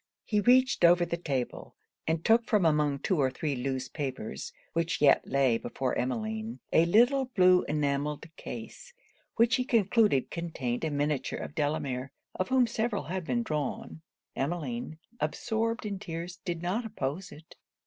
[0.25, 1.75] He reached over the table,
[2.07, 6.87] and took from among two or three loose papers, which yet lay before Emmeline, a
[6.87, 8.95] little blue enamelled case,
[9.35, 14.01] which he concluded contained a miniature of Delamere, of whom several had been drawn.
[14.35, 17.55] Emmeline, absorbed in tears, did not oppose it.